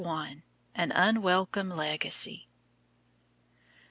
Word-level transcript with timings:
AN 0.73 0.91
UNWELCOME 0.93 1.69
LEGACY. 1.69 2.47